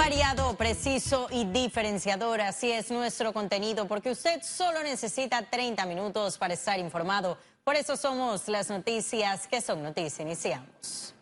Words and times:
Variado, 0.00 0.56
preciso 0.56 1.28
y 1.30 1.44
diferenciador, 1.44 2.40
así 2.40 2.72
es 2.72 2.90
nuestro 2.90 3.34
contenido, 3.34 3.86
porque 3.86 4.10
usted 4.10 4.40
solo 4.42 4.82
necesita 4.82 5.42
30 5.42 5.84
minutos 5.84 6.38
para 6.38 6.54
estar 6.54 6.78
informado. 6.78 7.36
Por 7.62 7.76
eso 7.76 7.98
somos 7.98 8.48
las 8.48 8.70
noticias 8.70 9.46
que 9.46 9.60
son 9.60 9.82
noticias. 9.82 10.20
Iniciamos. 10.20 11.14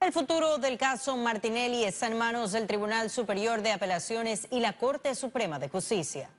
El 0.00 0.14
futuro 0.14 0.56
del 0.56 0.78
caso 0.78 1.14
Martinelli 1.14 1.84
está 1.84 2.06
en 2.06 2.16
manos 2.16 2.52
del 2.52 2.66
Tribunal 2.66 3.10
Superior 3.10 3.60
de 3.60 3.72
Apelaciones 3.72 4.48
y 4.50 4.60
la 4.60 4.78
Corte 4.78 5.14
Suprema 5.14 5.58
de 5.58 5.68
Justicia. 5.68 6.30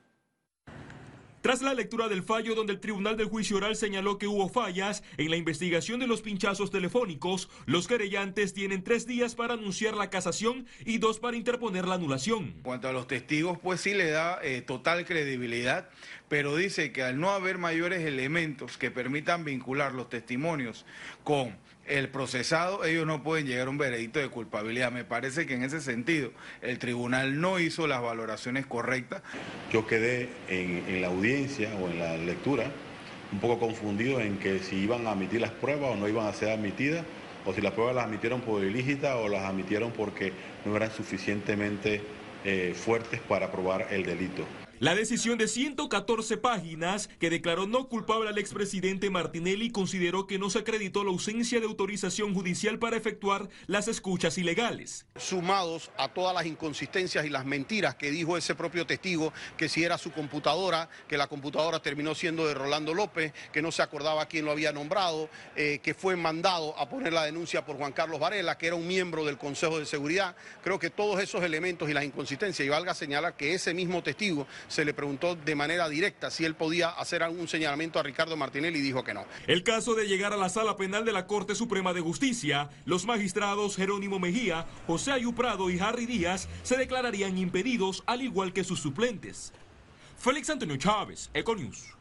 Tras 1.41 1.63
la 1.63 1.73
lectura 1.73 2.07
del 2.07 2.21
fallo 2.21 2.53
donde 2.53 2.73
el 2.73 2.79
Tribunal 2.79 3.17
del 3.17 3.25
Juicio 3.25 3.57
Oral 3.57 3.75
señaló 3.75 4.19
que 4.19 4.27
hubo 4.27 4.47
fallas 4.47 5.01
en 5.17 5.31
la 5.31 5.37
investigación 5.37 5.99
de 5.99 6.05
los 6.05 6.21
pinchazos 6.21 6.69
telefónicos, 6.69 7.49
los 7.65 7.87
querellantes 7.87 8.53
tienen 8.53 8.83
tres 8.83 9.07
días 9.07 9.33
para 9.33 9.55
anunciar 9.55 9.95
la 9.95 10.11
casación 10.11 10.67
y 10.85 10.99
dos 10.99 11.17
para 11.17 11.35
interponer 11.35 11.87
la 11.87 11.95
anulación. 11.95 12.53
En 12.57 12.61
cuanto 12.61 12.89
a 12.89 12.93
los 12.93 13.07
testigos, 13.07 13.57
pues 13.57 13.81
sí 13.81 13.95
le 13.95 14.11
da 14.11 14.37
eh, 14.43 14.61
total 14.61 15.03
credibilidad, 15.03 15.89
pero 16.29 16.55
dice 16.55 16.91
que 16.91 17.01
al 17.01 17.19
no 17.19 17.31
haber 17.31 17.57
mayores 17.57 18.05
elementos 18.05 18.77
que 18.77 18.91
permitan 18.91 19.43
vincular 19.43 19.95
los 19.95 20.09
testimonios 20.09 20.85
con 21.23 21.57
el 21.91 22.09
procesado, 22.09 22.85
ellos 22.85 23.05
no 23.05 23.21
pueden 23.21 23.45
llegar 23.45 23.67
a 23.67 23.69
un 23.69 23.77
veredicto 23.77 24.19
de 24.19 24.29
culpabilidad. 24.29 24.91
Me 24.91 25.03
parece 25.03 25.45
que 25.45 25.55
en 25.55 25.63
ese 25.63 25.81
sentido 25.81 26.31
el 26.61 26.79
tribunal 26.79 27.39
no 27.41 27.59
hizo 27.59 27.87
las 27.87 28.01
valoraciones 28.01 28.65
correctas. 28.65 29.21
Yo 29.71 29.85
quedé 29.85 30.29
en, 30.47 31.01
la 31.01 31.07
audiencia 31.07 31.69
o 31.75 31.89
en 31.89 31.99
la 31.99 32.17
lectura 32.17 32.65
un 33.31 33.39
poco 33.39 33.59
confundido 33.59 34.19
en 34.19 34.37
que 34.37 34.59
si 34.59 34.77
iban 34.77 35.07
a 35.07 35.11
admitir 35.11 35.41
las 35.41 35.51
pruebas 35.51 35.91
o 35.91 35.95
no 35.95 36.07
iban 36.07 36.27
a 36.27 36.33
ser 36.33 36.49
admitidas, 36.51 37.05
o 37.45 37.53
si 37.53 37.61
las 37.61 37.73
pruebas 37.73 37.95
las 37.95 38.05
admitieron 38.05 38.41
por 38.41 38.63
ilícita 38.63 39.17
o 39.17 39.27
las 39.27 39.43
admitieron 39.43 39.91
porque 39.91 40.33
no 40.65 40.75
eran 40.75 40.91
suficientemente 40.91 42.01
eh, 42.43 42.73
fuertes 42.75 43.19
para 43.21 43.51
probar 43.51 43.87
el 43.91 44.03
delito. 44.03 44.45
La 44.81 44.95
decisión 44.95 45.37
de 45.37 45.47
114 45.47 46.37
páginas 46.37 47.07
que 47.19 47.29
declaró 47.29 47.67
no 47.67 47.87
culpable 47.87 48.29
al 48.31 48.39
expresidente 48.39 49.11
Martinelli 49.11 49.69
consideró 49.69 50.25
que 50.25 50.39
no 50.39 50.49
se 50.49 50.57
acreditó 50.57 51.03
la 51.03 51.11
ausencia 51.11 51.59
de 51.59 51.67
autorización 51.67 52.33
judicial 52.33 52.79
para 52.79 52.97
efectuar 52.97 53.47
las 53.67 53.87
escuchas 53.87 54.39
ilegales. 54.39 55.05
Sumados 55.17 55.91
a 55.99 56.07
todas 56.07 56.33
las 56.33 56.47
inconsistencias 56.47 57.27
y 57.27 57.29
las 57.29 57.45
mentiras 57.45 57.93
que 57.93 58.09
dijo 58.09 58.37
ese 58.37 58.55
propio 58.55 58.87
testigo, 58.87 59.31
que 59.55 59.69
si 59.69 59.83
era 59.83 59.99
su 59.99 60.11
computadora, 60.11 60.89
que 61.07 61.15
la 61.15 61.27
computadora 61.27 61.79
terminó 61.79 62.15
siendo 62.15 62.47
de 62.47 62.55
Rolando 62.55 62.95
López, 62.95 63.33
que 63.53 63.61
no 63.61 63.71
se 63.71 63.83
acordaba 63.83 64.25
quién 64.25 64.45
lo 64.45 64.51
había 64.51 64.73
nombrado, 64.73 65.29
eh, 65.55 65.79
que 65.83 65.93
fue 65.93 66.15
mandado 66.15 66.75
a 66.79 66.89
poner 66.89 67.13
la 67.13 67.25
denuncia 67.25 67.63
por 67.63 67.77
Juan 67.77 67.91
Carlos 67.91 68.19
Varela, 68.19 68.57
que 68.57 68.65
era 68.65 68.75
un 68.75 68.87
miembro 68.87 69.25
del 69.25 69.37
Consejo 69.37 69.77
de 69.77 69.85
Seguridad. 69.85 70.35
Creo 70.63 70.79
que 70.79 70.89
todos 70.89 71.21
esos 71.21 71.43
elementos 71.43 71.87
y 71.87 71.93
las 71.93 72.03
inconsistencias, 72.03 72.65
y 72.65 72.69
valga 72.69 72.95
señalar 72.95 73.37
que 73.37 73.53
ese 73.53 73.75
mismo 73.75 74.01
testigo 74.01 74.47
se 74.71 74.85
le 74.85 74.93
preguntó 74.93 75.35
de 75.35 75.53
manera 75.53 75.89
directa 75.89 76.31
si 76.31 76.45
él 76.45 76.55
podía 76.55 76.89
hacer 76.89 77.23
algún 77.23 77.47
señalamiento 77.47 77.99
a 77.99 78.03
Ricardo 78.03 78.37
Martinelli 78.37 78.79
y 78.79 78.81
dijo 78.81 79.03
que 79.03 79.13
no. 79.13 79.25
El 79.47 79.63
caso 79.63 79.95
de 79.95 80.07
llegar 80.07 80.31
a 80.33 80.37
la 80.37 80.49
sala 80.49 80.77
penal 80.77 81.03
de 81.03 81.11
la 81.11 81.27
Corte 81.27 81.55
Suprema 81.55 81.93
de 81.93 82.01
Justicia, 82.01 82.69
los 82.85 83.05
magistrados 83.05 83.75
Jerónimo 83.75 84.17
Mejía, 84.17 84.65
José 84.87 85.11
Ayuprado 85.11 85.69
y 85.69 85.79
Harry 85.79 86.05
Díaz 86.05 86.47
se 86.63 86.77
declararían 86.77 87.37
impedidos 87.37 88.03
al 88.05 88.21
igual 88.21 88.53
que 88.53 88.63
sus 88.63 88.79
suplentes. 88.79 89.51
Félix 90.17 90.49
Antonio 90.49 90.77
Chávez, 90.77 91.29
Econius. 91.33 91.95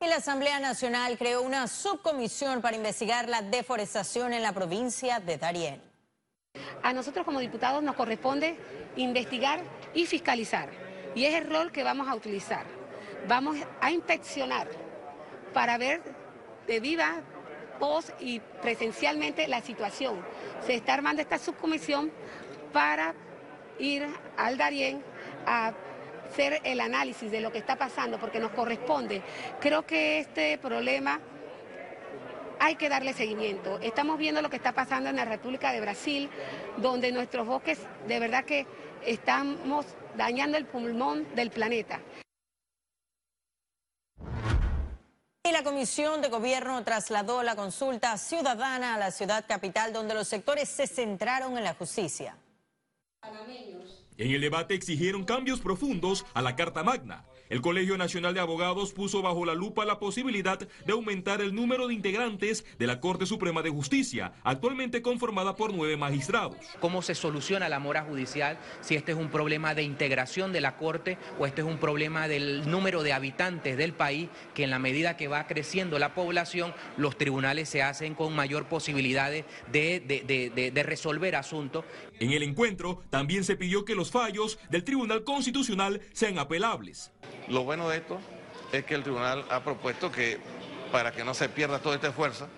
Y 0.00 0.06
la 0.08 0.16
Asamblea 0.16 0.60
Nacional 0.60 1.16
creó 1.18 1.42
una 1.42 1.66
subcomisión 1.66 2.60
para 2.60 2.76
investigar 2.76 3.28
la 3.28 3.42
deforestación 3.42 4.32
en 4.32 4.42
la 4.42 4.52
provincia 4.52 5.20
de 5.20 5.38
Darién. 5.38 5.92
A 6.82 6.92
nosotros 6.92 7.24
como 7.24 7.40
diputados 7.40 7.82
nos 7.82 7.96
corresponde 7.96 8.58
investigar 8.96 9.60
y 9.94 10.06
fiscalizar. 10.06 10.68
Y 11.14 11.24
es 11.24 11.34
el 11.34 11.48
rol 11.50 11.72
que 11.72 11.84
vamos 11.84 12.08
a 12.08 12.14
utilizar. 12.14 12.64
Vamos 13.28 13.56
a 13.80 13.90
inspeccionar 13.90 14.68
para 15.52 15.78
ver 15.78 16.02
de 16.66 16.80
viva 16.80 17.20
voz 17.78 18.12
y 18.20 18.40
presencialmente 18.40 19.48
la 19.48 19.60
situación. 19.60 20.24
Se 20.64 20.74
está 20.74 20.94
armando 20.94 21.22
esta 21.22 21.38
subcomisión 21.38 22.10
para 22.72 23.14
ir 23.78 24.06
al 24.36 24.56
Darién 24.56 25.02
a 25.46 25.72
hacer 26.30 26.60
el 26.64 26.80
análisis 26.80 27.30
de 27.30 27.40
lo 27.40 27.52
que 27.52 27.58
está 27.58 27.76
pasando, 27.76 28.18
porque 28.18 28.38
nos 28.40 28.52
corresponde. 28.52 29.22
Creo 29.60 29.84
que 29.84 30.20
este 30.20 30.56
problema 30.58 31.20
hay 32.62 32.76
que 32.76 32.88
darle 32.88 33.12
seguimiento. 33.12 33.80
Estamos 33.80 34.18
viendo 34.18 34.40
lo 34.40 34.48
que 34.48 34.54
está 34.54 34.72
pasando 34.72 35.10
en 35.10 35.16
la 35.16 35.24
República 35.24 35.72
de 35.72 35.80
Brasil, 35.80 36.30
donde 36.76 37.10
nuestros 37.10 37.44
bosques 37.44 37.80
de 38.06 38.20
verdad 38.20 38.44
que 38.44 38.68
estamos 39.04 39.84
dañando 40.16 40.56
el 40.56 40.66
pulmón 40.66 41.26
del 41.34 41.50
planeta. 41.50 42.00
Y 45.44 45.50
la 45.50 45.64
Comisión 45.64 46.22
de 46.22 46.28
Gobierno 46.28 46.84
trasladó 46.84 47.42
la 47.42 47.56
consulta 47.56 48.16
ciudadana 48.16 48.94
a 48.94 48.98
la 48.98 49.10
ciudad 49.10 49.44
capital, 49.48 49.92
donde 49.92 50.14
los 50.14 50.28
sectores 50.28 50.68
se 50.68 50.86
centraron 50.86 51.58
en 51.58 51.64
la 51.64 51.74
justicia. 51.74 52.36
En 54.16 54.30
el 54.30 54.40
debate 54.40 54.74
exigieron 54.74 55.24
cambios 55.24 55.58
profundos 55.58 56.24
a 56.32 56.42
la 56.42 56.54
Carta 56.54 56.84
Magna 56.84 57.24
el 57.52 57.60
Colegio 57.60 57.98
Nacional 57.98 58.32
de 58.32 58.40
Abogados 58.40 58.92
puso 58.92 59.20
bajo 59.20 59.44
la 59.44 59.54
lupa 59.54 59.84
la 59.84 59.98
posibilidad 59.98 60.58
de 60.58 60.92
aumentar 60.92 61.42
el 61.42 61.54
número 61.54 61.86
de 61.86 61.92
integrantes 61.92 62.64
de 62.78 62.86
la 62.86 62.98
Corte 62.98 63.26
Suprema 63.26 63.60
de 63.60 63.68
Justicia, 63.68 64.32
actualmente 64.42 65.02
conformada 65.02 65.54
por 65.54 65.74
nueve 65.74 65.98
magistrados. 65.98 66.56
¿Cómo 66.80 67.02
se 67.02 67.14
soluciona 67.14 67.68
la 67.68 67.78
mora 67.78 68.04
judicial 68.04 68.58
si 68.80 68.94
este 68.94 69.12
es 69.12 69.18
un 69.18 69.28
problema 69.28 69.74
de 69.74 69.82
integración 69.82 70.50
de 70.54 70.62
la 70.62 70.78
Corte 70.78 71.18
o 71.38 71.44
este 71.44 71.60
es 71.60 71.66
un 71.66 71.76
problema 71.76 72.26
del 72.26 72.70
número 72.70 73.02
de 73.02 73.12
habitantes 73.12 73.76
del 73.76 73.92
país 73.92 74.30
que 74.54 74.64
en 74.64 74.70
la 74.70 74.78
medida 74.78 75.18
que 75.18 75.28
va 75.28 75.46
creciendo 75.46 75.98
la 75.98 76.14
población, 76.14 76.72
los 76.96 77.18
tribunales 77.18 77.68
se 77.68 77.82
hacen 77.82 78.14
con 78.14 78.34
mayor 78.34 78.64
posibilidad 78.64 79.30
de, 79.30 79.44
de 79.70 80.82
resolver 80.82 81.36
asuntos? 81.36 81.84
En 82.18 82.30
el 82.30 82.44
encuentro 82.44 83.02
también 83.10 83.44
se 83.44 83.56
pidió 83.56 83.84
que 83.84 83.94
los 83.94 84.10
fallos 84.10 84.58
del 84.70 84.84
Tribunal 84.84 85.22
Constitucional 85.24 86.00
sean 86.14 86.38
apelables. 86.38 87.12
Lo 87.48 87.64
bueno 87.64 87.88
de 87.88 87.98
esto 87.98 88.20
es 88.72 88.84
que 88.84 88.94
el 88.94 89.02
tribunal 89.02 89.44
ha 89.50 89.62
propuesto 89.62 90.10
que 90.10 90.38
para 90.90 91.12
que 91.12 91.24
no 91.24 91.34
se 91.34 91.48
pierda 91.48 91.78
todo 91.78 91.94
este 91.94 92.08
esfuerzo, 92.08 92.48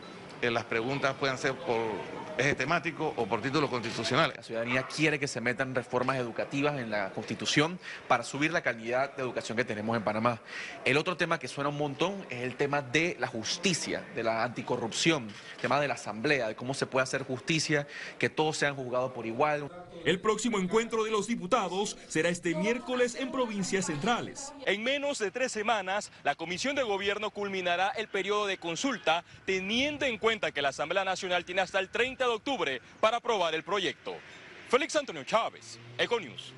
eh, 0.43 0.51
las 0.51 0.65
preguntas 0.65 1.15
puedan 1.19 1.39
ser 1.39 1.55
por 1.55 1.81
eje 2.37 2.55
temático 2.55 3.15
o 3.17 3.27
por 3.27 3.41
título 3.41 3.69
constitucional. 3.69 4.33
La 4.37 4.43
ciudadanía 4.43 4.83
quiere 4.83 5.19
que 5.19 5.29
se 5.29 5.41
metan 5.41 5.75
reformas 5.75 6.17
educativas 6.17 6.79
en 6.79 6.91
la 6.91 7.11
Constitución 7.11 7.79
para 8.09 8.25
subir 8.25 8.53
la 8.53 8.63
calidad 8.63 9.15
de 9.15 9.23
educación 9.23 9.57
que 9.57 9.65
tenemos 9.65 9.97
en 9.97 10.03
Panamá. 10.03 10.41
El 10.85 10.97
otro 10.97 11.17
tema 11.17 11.39
que 11.39 11.49
suena 11.49 11.71
un 11.71 11.79
montón 11.79 12.27
es 12.31 12.43
el 12.43 12.57
tema 12.57 12.83
de 12.83 13.17
la 13.21 13.29
justicia, 13.29 14.05
de 14.15 14.23
la 14.23 14.43
anticorrupción, 14.43 15.29
el 15.29 15.61
tema 15.61 15.81
de 15.81 15.89
la 15.89 15.95
asamblea, 15.95 16.49
de 16.49 16.57
cómo 16.57 16.75
se 16.75 16.87
puede 16.87 17.05
hacer 17.05 17.23
justicia, 17.23 17.87
que 18.19 18.29
todos 18.29 18.57
sean 18.57 18.75
juzgados 18.75 19.13
por 19.13 19.27
igual. 19.27 19.71
El 20.05 20.21
próximo 20.21 20.59
encuentro 20.59 21.05
de 21.05 21.11
los 21.11 21.29
diputados 21.29 21.97
será 22.09 22.29
este 22.29 22.55
miércoles 22.55 23.15
en 23.15 23.31
provincias 23.31 23.87
centrales. 23.87 24.53
En 24.67 24.83
menos 24.83 25.19
de 25.19 25.31
tres 25.31 25.53
semanas, 25.53 26.11
la 26.25 26.35
Comisión 26.35 26.77
de 26.77 26.83
Gobierno 26.83 27.31
culminará 27.31 27.89
el 27.91 28.09
periodo 28.09 28.47
de 28.47 28.59
consulta, 28.59 29.25
teniendo 29.47 30.05
en 30.05 30.19
cuenta 30.25 30.53
que 30.53 30.63
la 30.63 30.71
Asamblea 30.71 31.05
Nacional 31.05 31.45
tiene 31.45 31.61
hasta 31.61 31.79
el 31.79 31.91
30 31.91 32.25
de 32.25 32.31
octubre 32.31 32.81
para 32.99 33.19
aprobar 33.19 33.55
el 33.55 33.63
proyecto. 33.63 34.15
Félix 34.71 34.97
Antonio 34.97 35.23
Chávez, 35.23 35.79
Econius. 35.99 36.55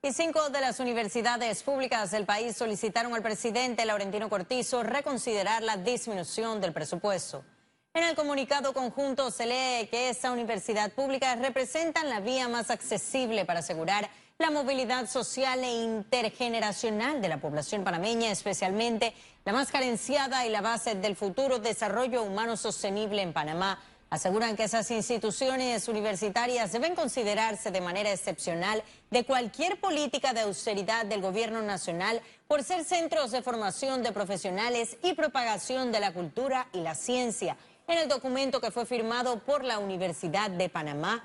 Y 0.00 0.12
cinco 0.14 0.48
de 0.48 0.62
las 0.62 0.80
universidades 0.80 1.62
públicas 1.62 2.10
del 2.10 2.24
país 2.24 2.56
solicitaron 2.56 3.14
al 3.14 3.20
presidente 3.20 3.84
Laurentino 3.84 4.30
Cortizo 4.30 4.82
reconsiderar 4.82 5.62
la 5.62 5.76
disminución 5.76 6.62
del 6.62 6.72
presupuesto. 6.72 7.44
En 7.92 8.04
el 8.04 8.16
comunicado 8.16 8.72
conjunto 8.72 9.30
se 9.30 9.44
lee 9.44 9.88
que 9.88 10.08
esa 10.08 10.32
universidad 10.32 10.92
pública 10.92 11.36
representa 11.36 12.02
la 12.04 12.20
vía 12.20 12.48
más 12.48 12.70
accesible 12.70 13.44
para 13.44 13.60
asegurar 13.60 14.08
la 14.38 14.52
movilidad 14.52 15.08
social 15.08 15.64
e 15.64 15.82
intergeneracional 15.82 17.20
de 17.20 17.28
la 17.28 17.40
población 17.40 17.82
panameña, 17.82 18.30
especialmente 18.30 19.12
la 19.44 19.52
más 19.52 19.72
carenciada 19.72 20.46
y 20.46 20.50
la 20.50 20.60
base 20.60 20.94
del 20.94 21.16
futuro 21.16 21.58
desarrollo 21.58 22.22
humano 22.22 22.56
sostenible 22.56 23.20
en 23.20 23.32
Panamá. 23.32 23.82
Aseguran 24.10 24.54
que 24.54 24.62
esas 24.62 24.92
instituciones 24.92 25.88
universitarias 25.88 26.70
deben 26.70 26.94
considerarse 26.94 27.72
de 27.72 27.80
manera 27.80 28.12
excepcional 28.12 28.84
de 29.10 29.24
cualquier 29.24 29.80
política 29.80 30.32
de 30.32 30.42
austeridad 30.42 31.04
del 31.04 31.20
gobierno 31.20 31.60
nacional 31.60 32.22
por 32.46 32.62
ser 32.62 32.84
centros 32.84 33.32
de 33.32 33.42
formación 33.42 34.04
de 34.04 34.12
profesionales 34.12 34.98
y 35.02 35.14
propagación 35.14 35.90
de 35.90 35.98
la 35.98 36.12
cultura 36.12 36.68
y 36.72 36.78
la 36.78 36.94
ciencia. 36.94 37.56
En 37.88 37.98
el 37.98 38.08
documento 38.08 38.60
que 38.60 38.70
fue 38.70 38.86
firmado 38.86 39.40
por 39.40 39.64
la 39.64 39.80
Universidad 39.80 40.48
de 40.48 40.68
Panamá, 40.68 41.24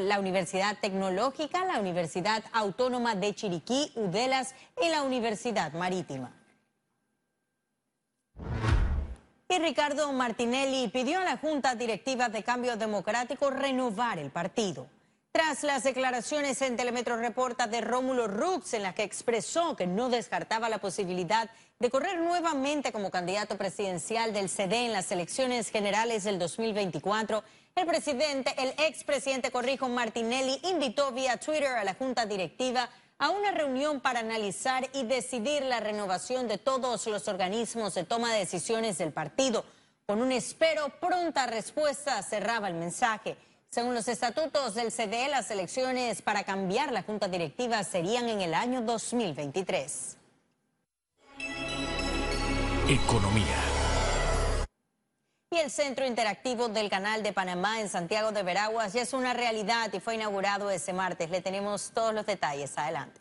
la 0.00 0.18
Universidad 0.18 0.78
Tecnológica, 0.80 1.64
la 1.64 1.80
Universidad 1.80 2.44
Autónoma 2.52 3.14
de 3.14 3.34
Chiriquí, 3.34 3.92
UDELAS 3.94 4.54
y 4.82 4.88
la 4.88 5.02
Universidad 5.02 5.72
Marítima. 5.72 6.32
Y 9.48 9.58
Ricardo 9.58 10.12
Martinelli 10.12 10.88
pidió 10.88 11.18
a 11.18 11.24
la 11.24 11.36
Junta 11.36 11.74
Directiva 11.74 12.28
de 12.28 12.44
Cambio 12.44 12.76
Democrático 12.76 13.50
renovar 13.50 14.18
el 14.18 14.30
partido. 14.30 14.86
Tras 15.32 15.62
las 15.62 15.84
declaraciones 15.84 16.60
en 16.62 16.76
Telemetro 16.76 17.16
Reporta 17.16 17.68
de 17.68 17.80
Rómulo 17.80 18.26
Rux, 18.26 18.74
en 18.74 18.82
las 18.82 18.94
que 18.94 19.04
expresó 19.04 19.76
que 19.76 19.86
no 19.86 20.08
descartaba 20.08 20.68
la 20.68 20.78
posibilidad 20.78 21.48
de 21.78 21.88
correr 21.88 22.20
nuevamente 22.20 22.90
como 22.90 23.10
candidato 23.10 23.56
presidencial 23.56 24.32
del 24.32 24.48
CD 24.48 24.86
en 24.86 24.92
las 24.92 25.12
elecciones 25.12 25.70
generales 25.70 26.24
del 26.24 26.38
2024, 26.40 27.44
el 27.76 27.86
presidente, 27.86 28.54
el 28.58 28.74
expresidente 28.78 29.50
Corrijo 29.50 29.88
Martinelli 29.88 30.60
invitó 30.64 31.12
vía 31.12 31.38
Twitter 31.38 31.68
a 31.68 31.84
la 31.84 31.94
Junta 31.94 32.26
Directiva 32.26 32.88
a 33.18 33.30
una 33.30 33.52
reunión 33.52 34.00
para 34.00 34.20
analizar 34.20 34.88
y 34.94 35.04
decidir 35.04 35.62
la 35.62 35.78
renovación 35.80 36.48
de 36.48 36.58
todos 36.58 37.06
los 37.06 37.28
organismos 37.28 37.94
de 37.94 38.04
toma 38.04 38.32
de 38.32 38.40
decisiones 38.40 38.98
del 38.98 39.12
partido. 39.12 39.64
Con 40.06 40.22
un 40.22 40.32
espero 40.32 40.88
pronta 41.00 41.46
respuesta 41.46 42.22
cerraba 42.22 42.68
el 42.68 42.74
mensaje. 42.74 43.36
Según 43.68 43.94
los 43.94 44.08
estatutos 44.08 44.74
del 44.74 44.90
CDE, 44.90 45.28
las 45.28 45.50
elecciones 45.50 46.22
para 46.22 46.42
cambiar 46.44 46.90
la 46.90 47.02
junta 47.02 47.28
directiva 47.28 47.84
serían 47.84 48.28
en 48.28 48.40
el 48.40 48.54
año 48.54 48.80
2023. 48.82 50.16
Economía. 52.88 53.69
Y 55.52 55.58
el 55.58 55.72
Centro 55.72 56.06
Interactivo 56.06 56.68
del 56.68 56.88
Canal 56.88 57.24
de 57.24 57.32
Panamá 57.32 57.80
en 57.80 57.88
Santiago 57.88 58.30
de 58.30 58.44
Veraguas 58.44 58.92
ya 58.92 59.02
es 59.02 59.12
una 59.12 59.34
realidad 59.34 59.92
y 59.92 59.98
fue 59.98 60.14
inaugurado 60.14 60.70
ese 60.70 60.92
martes. 60.92 61.28
Le 61.28 61.40
tenemos 61.40 61.90
todos 61.92 62.14
los 62.14 62.24
detalles. 62.24 62.78
Adelante. 62.78 63.20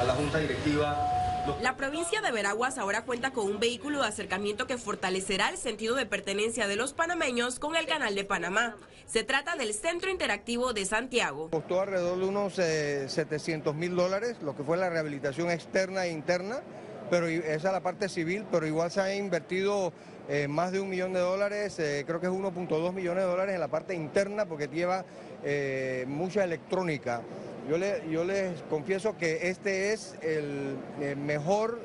A 0.00 0.04
la 0.04 0.14
Junta 0.14 0.38
Directiva 0.38 1.22
la 1.60 1.76
provincia 1.76 2.20
de 2.20 2.30
Veraguas 2.30 2.78
ahora 2.78 3.02
cuenta 3.02 3.32
con 3.32 3.46
un 3.46 3.58
vehículo 3.58 4.00
de 4.00 4.06
acercamiento 4.06 4.68
que 4.68 4.78
fortalecerá 4.78 5.48
el 5.48 5.56
sentido 5.56 5.96
de 5.96 6.06
pertenencia 6.06 6.68
de 6.68 6.76
los 6.76 6.92
panameños 6.92 7.58
con 7.58 7.74
el 7.74 7.84
Canal 7.84 8.14
de 8.14 8.24
Panamá. 8.24 8.76
Se 9.06 9.24
trata 9.24 9.56
del 9.56 9.74
Centro 9.74 10.08
Interactivo 10.08 10.72
de 10.72 10.84
Santiago. 10.84 11.50
Costó 11.50 11.80
alrededor 11.80 12.18
de 12.18 12.24
unos 12.26 12.54
700 12.54 13.74
eh, 13.74 13.76
mil 13.76 13.96
dólares, 13.96 14.36
lo 14.40 14.54
que 14.54 14.62
fue 14.62 14.76
la 14.76 14.88
rehabilitación 14.88 15.50
externa 15.50 16.06
e 16.06 16.12
interna, 16.12 16.62
pero 17.12 17.28
esa 17.28 17.54
es 17.54 17.62
la 17.64 17.82
parte 17.82 18.08
civil, 18.08 18.46
pero 18.50 18.66
igual 18.66 18.90
se 18.90 18.98
ha 19.02 19.14
invertido 19.14 19.92
eh, 20.30 20.48
más 20.48 20.72
de 20.72 20.80
un 20.80 20.88
millón 20.88 21.12
de 21.12 21.20
dólares, 21.20 21.78
eh, 21.78 22.04
creo 22.06 22.20
que 22.20 22.26
es 22.26 22.32
1.2 22.32 22.90
millones 22.94 23.24
de 23.24 23.28
dólares 23.28 23.54
en 23.54 23.60
la 23.60 23.68
parte 23.68 23.94
interna 23.94 24.46
porque 24.46 24.66
lleva 24.68 25.04
eh, 25.44 26.06
mucha 26.08 26.42
electrónica. 26.42 27.20
Yo, 27.68 27.76
yo 28.10 28.24
les 28.24 28.62
confieso 28.62 29.14
que 29.18 29.50
este 29.50 29.92
es 29.92 30.14
el 30.22 30.78
mejor 31.18 31.80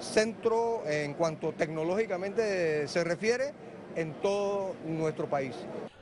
centro 0.00 0.82
en 0.88 1.14
cuanto 1.14 1.52
tecnológicamente 1.52 2.88
se 2.88 3.04
refiere 3.04 3.52
en 3.94 4.12
todo 4.14 4.74
nuestro 4.88 5.28
país. 5.28 5.54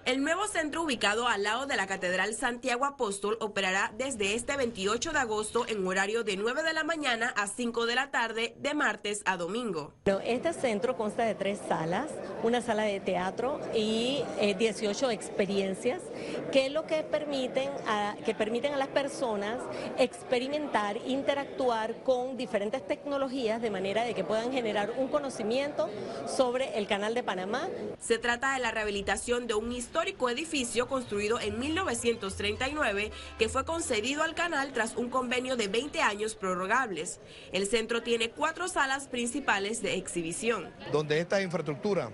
El 0.04 0.20
nuevo 0.24 0.48
centro 0.48 0.82
ubicado 0.82 1.28
al 1.28 1.44
lado 1.44 1.66
de 1.66 1.76
la 1.76 1.86
Catedral 1.86 2.34
Santiago 2.34 2.84
Apóstol 2.84 3.38
operará 3.40 3.92
desde 3.96 4.34
este 4.34 4.56
28 4.56 5.12
de 5.12 5.18
agosto 5.20 5.64
en 5.68 5.86
horario 5.86 6.24
de 6.24 6.36
9 6.36 6.64
de 6.64 6.72
la 6.72 6.82
mañana 6.82 7.32
a 7.36 7.46
5 7.46 7.86
de 7.86 7.94
la 7.94 8.10
tarde 8.10 8.56
de 8.58 8.74
martes 8.74 9.22
a 9.26 9.36
domingo. 9.36 9.94
Este 10.24 10.54
centro 10.54 10.96
consta 10.96 11.22
de 11.22 11.36
tres 11.36 11.60
salas, 11.68 12.10
una 12.42 12.60
sala 12.62 12.82
de 12.82 12.98
teatro 12.98 13.60
y 13.76 14.24
18 14.58 15.08
eh, 15.08 15.14
experiencias 15.14 16.02
que 16.50 16.68
lo 16.68 16.84
que 16.84 17.04
permiten 17.04 17.70
a, 17.86 18.16
que 18.24 18.34
permiten 18.34 18.74
a 18.74 18.78
las 18.78 18.88
personas 18.88 19.60
experimentar, 19.98 20.96
interactuar 21.06 22.02
con 22.02 22.36
diferentes 22.36 22.84
tecnologías 22.84 23.62
de 23.62 23.70
manera 23.70 24.02
de 24.02 24.14
que 24.14 24.24
puedan 24.24 24.50
generar 24.50 24.94
un 24.98 25.06
conocimiento 25.06 25.88
sobre 26.26 26.76
el 26.76 26.88
canal 26.88 27.14
de 27.14 27.22
Panamá. 27.22 27.68
Se 28.00 28.18
trata 28.18 28.54
de 28.54 28.58
la 28.58 28.72
rehabilitación 28.72 29.46
de 29.46 29.54
un 29.54 29.68
histórico 29.92 30.30
edificio 30.30 30.88
construido 30.88 31.38
en 31.38 31.58
1939 31.58 33.10
que 33.38 33.50
fue 33.50 33.66
concedido 33.66 34.22
al 34.22 34.34
canal 34.34 34.72
tras 34.72 34.96
un 34.96 35.10
convenio 35.10 35.54
de 35.54 35.68
20 35.68 36.00
años 36.00 36.34
prorrogables. 36.34 37.20
El 37.52 37.66
centro 37.66 38.02
tiene 38.02 38.30
cuatro 38.30 38.68
salas 38.68 39.06
principales 39.06 39.82
de 39.82 39.96
exhibición. 39.96 40.72
Donde 40.92 41.18
esta 41.18 41.42
infraestructura 41.42 42.08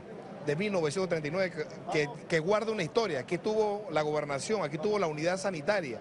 de 0.45 0.57
1939 0.57 1.69
que, 1.93 2.09
que 2.29 2.39
guarda 2.41 2.73
una 2.73 2.83
historia, 2.83 3.21
aquí 3.21 3.39
tuvo 3.39 3.87
la 3.93 4.03
gobernación, 4.03 4.65
aquí 4.65 4.79
tuvo 4.79 4.99
la 4.99 5.07
unidad 5.07 5.39
sanitaria, 5.39 6.01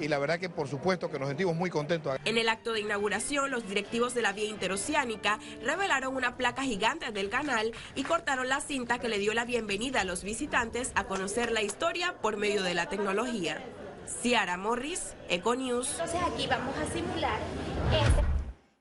y 0.00 0.08
la 0.08 0.18
verdad 0.18 0.38
que 0.38 0.48
por 0.48 0.68
supuesto 0.68 1.10
que 1.10 1.18
nos 1.18 1.28
sentimos 1.28 1.56
muy 1.56 1.70
contentos. 1.70 2.16
En 2.24 2.38
el 2.38 2.48
acto 2.48 2.72
de 2.72 2.80
inauguración, 2.80 3.50
los 3.50 3.66
directivos 3.68 4.14
de 4.14 4.22
la 4.22 4.32
vía 4.32 4.46
interoceánica 4.46 5.38
revelaron 5.62 6.16
una 6.16 6.36
placa 6.36 6.62
gigante 6.62 7.10
del 7.12 7.30
canal 7.30 7.72
y 7.94 8.04
cortaron 8.04 8.48
la 8.48 8.60
cinta 8.60 8.98
que 8.98 9.08
le 9.08 9.18
dio 9.18 9.34
la 9.34 9.44
bienvenida 9.44 10.02
a 10.02 10.04
los 10.04 10.22
visitantes 10.22 10.92
a 10.94 11.04
conocer 11.04 11.52
la 11.52 11.62
historia 11.62 12.16
por 12.20 12.36
medio 12.36 12.62
de 12.62 12.74
la 12.74 12.88
tecnología. 12.88 13.62
Ciara 14.22 14.56
Morris, 14.56 15.14
Econews. 15.28 15.90
Entonces 15.92 16.20
aquí 16.22 16.46
vamos 16.46 16.74
a 16.76 16.92
simular 16.92 17.38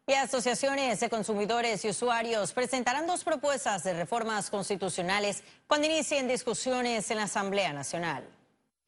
Y 0.08 0.14
asociaciones 0.14 1.00
de 1.00 1.10
consumidores 1.10 1.84
y 1.84 1.90
usuarios 1.90 2.54
presentarán 2.54 3.08
dos 3.08 3.24
propuestas 3.24 3.84
de 3.84 3.94
reformas 3.94 4.50
constitucionales 4.50 5.44
cuando 5.68 5.88
inicien 5.88 6.28
discusiones 6.28 7.12
en 7.12 7.18
la 7.18 7.24
Asamblea 7.24 7.74
Nacional. 7.74 8.24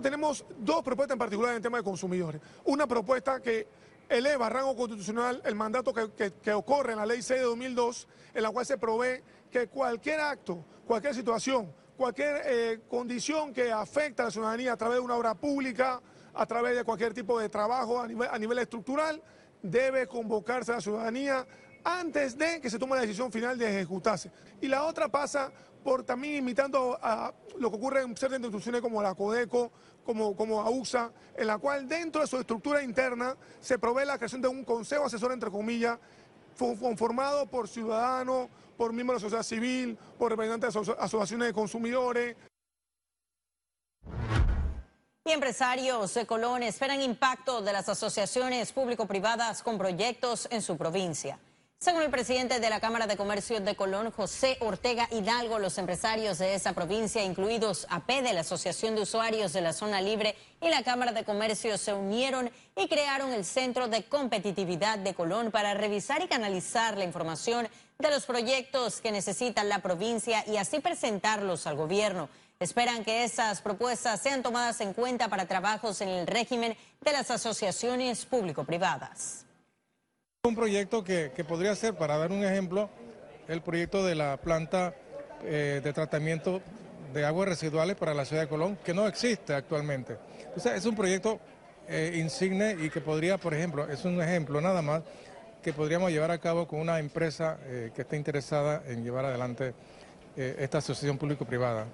Tenemos 0.01 0.46
dos 0.57 0.81
propuestas 0.81 1.16
en 1.16 1.19
particular 1.19 1.51
en 1.51 1.57
el 1.57 1.62
tema 1.62 1.80
de 1.80 1.84
consumidores. 1.84 2.40
Una 2.63 2.88
propuesta 2.88 3.42
que 3.42 3.68
eleva 4.07 4.46
a 4.46 4.50
rango 4.50 4.74
constitucional 4.74 5.42
el 5.44 5.56
mandato 5.56 5.94
que, 5.94 6.54
ocurre 6.54 6.94
en 6.94 7.00
la 7.00 7.06
Ley 7.06 7.22
6 7.22 7.42
de 7.42 7.46
2002, 7.46 8.07
en 8.34 8.44
la 8.44 8.50
cual 8.50 8.66
se 8.66 8.78
provee 8.78 9.22
que 9.51 9.68
cualquier 9.68 10.22
acto, 10.22 10.63
cualquier 10.88 11.13
situación, 11.13 11.74
cualquier 11.98 12.44
eh, 12.46 12.80
condición 12.88 13.51
que 13.51 13.74
afecta 13.74 14.24
a 14.24 14.25
la 14.28 14.31
ciudadanía 14.31 14.72
a 14.72 14.78
través 14.78 15.00
de 15.00 15.01
una 15.01 15.18
obra 15.18 15.36
pública, 15.36 16.01
a 16.34 16.46
través 16.46 16.78
de 16.78 16.86
cualquier 16.86 17.13
tipo 17.13 17.38
de 17.38 17.50
trabajo 17.50 18.00
a 18.00 18.07
nivel, 18.07 18.30
a 18.31 18.40
nivel 18.40 18.60
estructural, 18.60 19.22
debe 19.62 20.07
convocarse 20.07 20.72
a 20.72 20.75
la 20.75 20.81
ciudadanía 20.81 21.46
antes 21.83 22.37
de 22.37 22.61
que 22.61 22.69
se 22.69 22.79
tome 22.79 22.95
la 22.95 23.01
decisión 23.01 23.31
final 23.31 23.57
de 23.57 23.69
ejecutarse. 23.69 24.31
Y 24.61 24.67
la 24.67 24.85
otra 24.85 25.09
pasa 25.09 25.51
por 25.83 26.03
también 26.03 26.35
imitando 26.35 26.97
a 27.01 27.33
lo 27.57 27.69
que 27.69 27.77
ocurre 27.77 28.01
en 28.01 28.15
ciertas 28.15 28.39
instituciones 28.39 28.81
como 28.81 29.01
la 29.01 29.15
Codeco, 29.15 29.71
como, 30.05 30.35
como 30.35 30.61
AUSA, 30.61 31.11
en 31.35 31.47
la 31.47 31.57
cual 31.57 31.87
dentro 31.87 32.21
de 32.21 32.27
su 32.27 32.37
estructura 32.37 32.83
interna 32.83 33.35
se 33.59 33.79
provee 33.79 34.05
la 34.05 34.17
creación 34.17 34.41
de 34.41 34.47
un 34.47 34.63
consejo 34.63 35.05
asesor, 35.05 35.31
entre 35.31 35.51
comillas, 35.51 35.99
conformado 36.57 37.45
por 37.45 37.67
ciudadanos, 37.67 38.49
por 38.77 38.91
miembros 38.93 39.21
de 39.21 39.25
la 39.27 39.29
sociedad 39.29 39.57
civil, 39.57 39.97
por 40.17 40.31
representantes 40.31 40.73
de 40.73 40.95
asociaciones 40.99 41.47
de 41.47 41.53
consumidores. 41.53 42.35
Y 45.25 45.31
empresarios 45.31 46.13
de 46.13 46.25
Colón 46.25 46.63
esperan 46.63 47.01
impacto 47.01 47.62
de 47.62 47.71
las 47.71 47.88
asociaciones 47.88 48.71
público-privadas 48.71 49.62
con 49.62 49.77
proyectos 49.77 50.48
en 50.50 50.62
su 50.62 50.75
provincia. 50.75 51.39
Según 51.81 52.01
el 52.01 52.12
presidente 52.12 52.59
de 52.59 52.69
la 52.69 52.81
Cámara 52.81 53.07
de 53.07 53.15
Comercio 53.15 53.62
de 53.62 53.74
Colón, 53.74 54.12
José 54.12 54.57
Ortega 54.59 55.07
Hidalgo, 55.12 55.59
los 55.59 55.77
empresarios 55.77 56.38
de 56.38 56.53
esa 56.53 56.74
provincia, 56.74 57.24
incluidos 57.24 57.88
APEDE, 57.89 58.33
la 58.33 58.41
Asociación 58.41 58.95
de 58.95 59.03
Usuarios 59.03 59.53
de 59.53 59.62
la 59.62 59.71
Zona 59.71 60.01
Libre 60.01 60.36
y 60.59 60.67
la 60.67 60.83
Cámara 60.83 61.13
de 61.13 61.24
Comercio, 61.24 61.77
se 61.77 61.93
unieron 61.93 62.51
y 62.75 62.89
crearon 62.89 63.31
el 63.31 63.45
Centro 63.45 63.88
de 63.88 64.03
Competitividad 64.03 65.00
de 65.00 65.13
Colón 65.13 65.51
para 65.51 65.74
revisar 65.74 66.21
y 66.21 66.27
canalizar 66.27 66.98
la 66.98 67.05
información 67.05 67.69
de 67.98 68.09
los 68.09 68.25
proyectos 68.25 69.00
que 69.00 69.13
necesita 69.13 69.63
la 69.63 69.79
provincia 69.79 70.43
y 70.48 70.57
así 70.57 70.81
presentarlos 70.81 71.65
al 71.65 71.77
gobierno. 71.77 72.27
Esperan 72.59 73.05
que 73.05 73.24
esas 73.24 73.62
propuestas 73.62 74.21
sean 74.21 74.43
tomadas 74.43 74.81
en 74.81 74.91
cuenta 74.91 75.29
para 75.29 75.48
trabajos 75.48 76.01
en 76.01 76.09
el 76.09 76.27
régimen 76.27 76.75
de 77.00 77.13
las 77.13 77.31
asociaciones 77.31 78.25
público-privadas. 78.25 79.45
Un 80.48 80.55
proyecto 80.55 81.03
que, 81.03 81.29
podría 81.46 81.75
ser, 81.75 81.96
para 81.96 82.17
dar 82.17 82.31
un 82.31 82.46
ejemplo, 82.46 82.89
el 83.50 83.62
proyecto 83.62 84.05
de 84.05 84.15
la 84.15 84.38
planta 84.38 84.96
eh, 85.43 85.81
de 85.84 85.91
tratamiento 85.91 86.62
de 87.13 87.25
aguas 87.25 87.50
residuales 87.50 87.98
para 87.98 88.13
la 88.13 88.24
ciudad 88.24 88.43
de 88.43 88.48
Colón, 88.48 88.77
que 88.86 88.93
no 88.93 89.05
existe 89.05 89.53
actualmente. 89.53 90.17
Entonces, 90.46 90.77
es 90.77 90.86
un 90.86 90.96
proyecto 90.96 91.41
eh, 91.89 92.15
insigne 92.15 92.77
y 92.79 92.89
que 92.89 93.01
podría, 93.01 93.38
por 93.38 93.53
ejemplo, 93.53 93.91
es 93.91 94.05
un 94.05 94.22
ejemplo 94.22 94.62
nada 94.62 94.81
más, 94.81 95.03
que 95.62 95.74
podríamos 95.74 96.10
llevar 96.10 96.31
a 96.31 96.38
cabo 96.38 96.69
con 96.69 96.79
una 96.79 97.00
empresa 97.00 97.60
eh, 97.65 97.91
que 97.93 98.03
esté 98.03 98.15
interesada 98.15 98.81
en 98.88 99.03
llevar 99.03 99.25
adelante 99.25 99.74
esta 100.38 100.77
asociación 100.77 101.17
público-privada. 101.17 101.86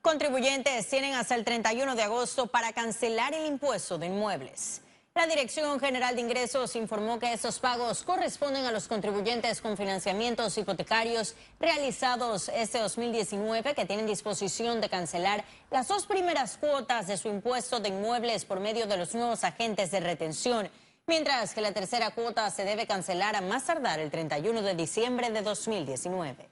Contribuyentes 0.00 0.86
tienen 0.88 1.12
hasta 1.12 1.34
el 1.34 1.44
31 1.44 1.94
de 1.94 2.02
agosto 2.04 2.46
para 2.46 2.72
cancelar 2.72 3.34
el 3.34 3.44
impuesto 3.44 3.98
de 3.98 4.06
inmuebles. 4.06 4.80
La 5.16 5.26
Dirección 5.26 5.80
General 5.80 6.14
de 6.14 6.20
Ingresos 6.20 6.76
informó 6.76 7.18
que 7.18 7.32
esos 7.32 7.58
pagos 7.58 8.02
corresponden 8.02 8.66
a 8.66 8.70
los 8.70 8.86
contribuyentes 8.86 9.62
con 9.62 9.74
financiamientos 9.78 10.58
hipotecarios 10.58 11.34
realizados 11.58 12.50
este 12.50 12.80
2019 12.80 13.74
que 13.74 13.86
tienen 13.86 14.06
disposición 14.06 14.82
de 14.82 14.90
cancelar 14.90 15.42
las 15.70 15.88
dos 15.88 16.04
primeras 16.06 16.58
cuotas 16.58 17.06
de 17.06 17.16
su 17.16 17.28
impuesto 17.28 17.80
de 17.80 17.88
inmuebles 17.88 18.44
por 18.44 18.60
medio 18.60 18.86
de 18.86 18.98
los 18.98 19.14
nuevos 19.14 19.42
agentes 19.42 19.90
de 19.90 20.00
retención. 20.00 20.68
mientras 21.06 21.54
que 21.54 21.62
la 21.62 21.72
tercera 21.72 22.10
cuota 22.10 22.50
se 22.50 22.64
debe 22.64 22.86
cancelar 22.86 23.36
a 23.36 23.40
más 23.40 23.64
tardar 23.64 24.00
el 24.00 24.10
31 24.10 24.60
de 24.60 24.74
diciembre 24.74 25.30
de 25.30 25.40
2019. 25.40 26.46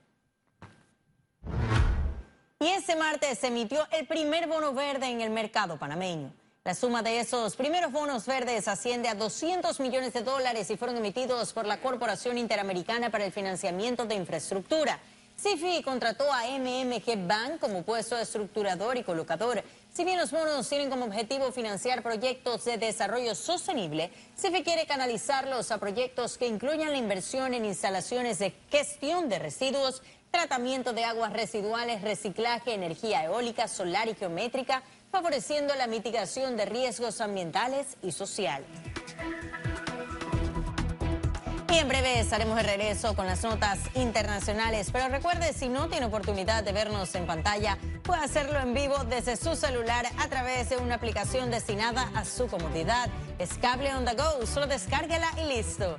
Y 2.60 2.68
este 2.68 2.96
martes 2.96 3.40
se 3.40 3.48
emitió 3.48 3.86
el 3.90 4.06
primer 4.06 4.46
bono 4.46 4.72
verde 4.72 5.08
en 5.08 5.20
el 5.20 5.28
mercado 5.28 5.78
panameño. 5.78 6.32
La 6.66 6.74
suma 6.74 7.02
de 7.02 7.20
esos 7.20 7.56
primeros 7.56 7.92
bonos 7.92 8.24
verdes 8.24 8.68
asciende 8.68 9.10
a 9.10 9.14
200 9.14 9.78
millones 9.80 10.14
de 10.14 10.22
dólares 10.22 10.70
y 10.70 10.78
fueron 10.78 10.96
emitidos 10.96 11.52
por 11.52 11.66
la 11.66 11.78
Corporación 11.78 12.38
Interamericana 12.38 13.10
para 13.10 13.26
el 13.26 13.32
Financiamiento 13.32 14.06
de 14.06 14.14
Infraestructura. 14.14 14.98
CIFI 15.38 15.82
contrató 15.82 16.24
a 16.32 16.46
MMG 16.46 17.26
Bank 17.26 17.60
como 17.60 17.82
puesto 17.82 18.16
estructurador 18.16 18.96
y 18.96 19.02
colocador. 19.02 19.62
Si 19.92 20.06
bien 20.06 20.18
los 20.18 20.30
bonos 20.30 20.66
tienen 20.66 20.88
como 20.88 21.04
objetivo 21.04 21.52
financiar 21.52 22.02
proyectos 22.02 22.64
de 22.64 22.78
desarrollo 22.78 23.34
sostenible, 23.34 24.10
CIFI 24.38 24.62
quiere 24.62 24.86
canalizarlos 24.86 25.70
a 25.70 25.76
proyectos 25.76 26.38
que 26.38 26.46
incluyan 26.46 26.92
la 26.92 26.96
inversión 26.96 27.52
en 27.52 27.66
instalaciones 27.66 28.38
de 28.38 28.54
gestión 28.70 29.28
de 29.28 29.38
residuos, 29.38 30.02
tratamiento 30.30 30.94
de 30.94 31.04
aguas 31.04 31.34
residuales, 31.34 32.00
reciclaje, 32.00 32.72
energía 32.72 33.22
eólica, 33.24 33.68
solar 33.68 34.08
y 34.08 34.14
geométrica, 34.14 34.82
favoreciendo 35.14 35.76
la 35.76 35.86
mitigación 35.86 36.56
de 36.56 36.64
riesgos 36.64 37.20
ambientales 37.20 37.86
y 38.02 38.10
sociales. 38.10 38.66
Y 41.72 41.78
en 41.78 41.86
breve 41.86 42.18
estaremos 42.18 42.56
de 42.56 42.64
regreso 42.64 43.14
con 43.14 43.24
las 43.28 43.44
notas 43.44 43.78
internacionales. 43.94 44.88
Pero 44.92 45.06
recuerde, 45.06 45.52
si 45.52 45.68
no 45.68 45.88
tiene 45.88 46.06
oportunidad 46.06 46.64
de 46.64 46.72
vernos 46.72 47.14
en 47.14 47.28
pantalla, 47.28 47.78
puede 48.02 48.24
hacerlo 48.24 48.58
en 48.58 48.74
vivo 48.74 49.04
desde 49.04 49.36
su 49.36 49.54
celular 49.54 50.04
a 50.18 50.26
través 50.26 50.70
de 50.70 50.78
una 50.78 50.96
aplicación 50.96 51.48
destinada 51.48 52.10
a 52.16 52.24
su 52.24 52.48
comodidad. 52.48 53.08
Es 53.38 53.54
Cable 53.58 53.94
on 53.94 54.04
the 54.04 54.16
Go, 54.16 54.44
solo 54.46 54.66
descárguela 54.66 55.30
y 55.36 55.44
listo. 55.54 55.96